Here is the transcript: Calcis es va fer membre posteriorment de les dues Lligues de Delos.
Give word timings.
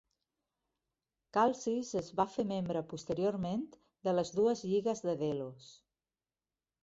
Calcis 1.37 1.91
es 2.01 2.07
va 2.19 2.25
fer 2.37 2.45
membre 2.53 2.81
posteriorment 2.93 3.61
de 4.09 4.15
les 4.21 4.33
dues 4.39 4.63
Lligues 4.71 5.03
de 5.11 5.15
Delos. 5.23 5.69